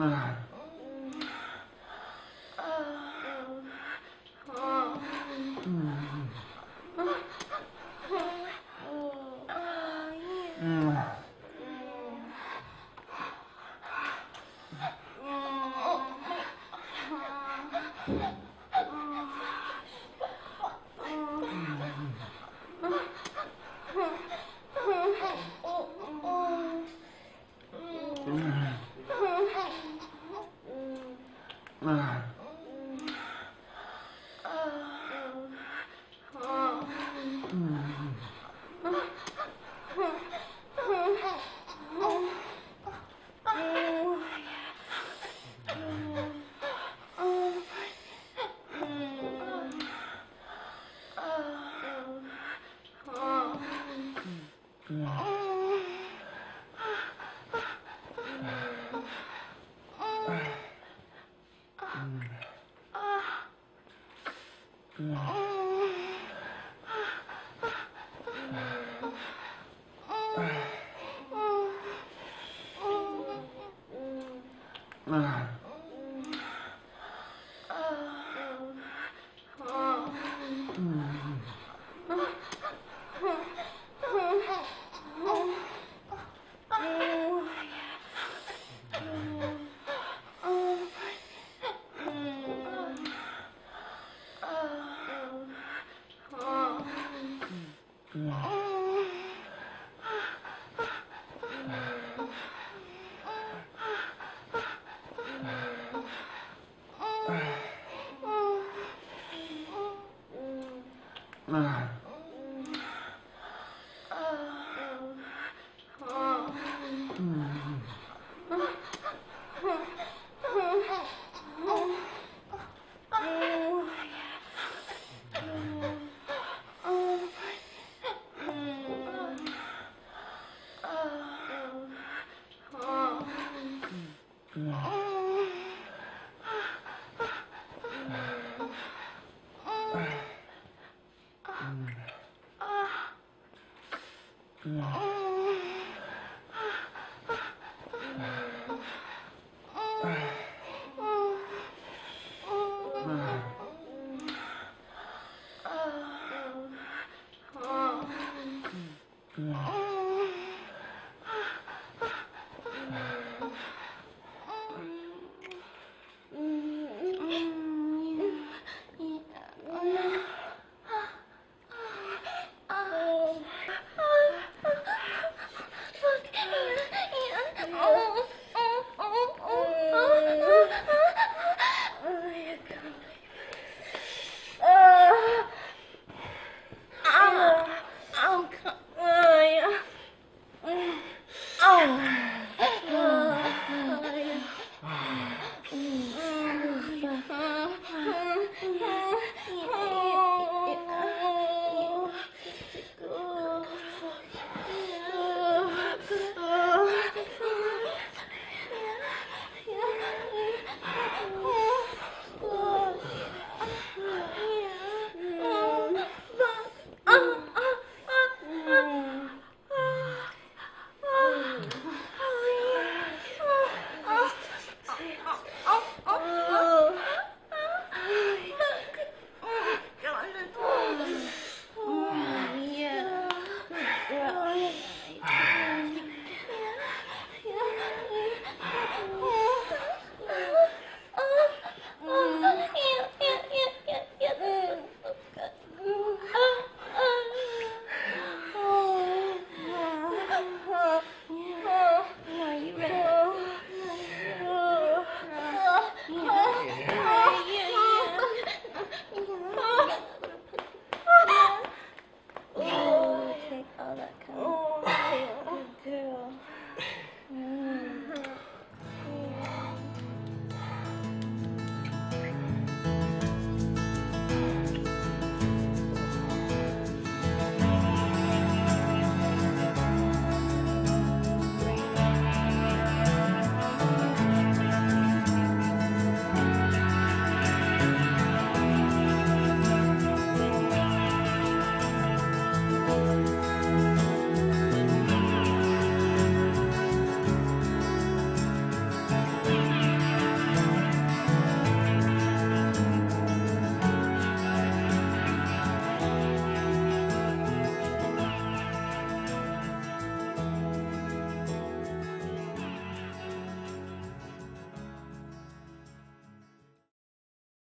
[0.00, 0.57] 唉。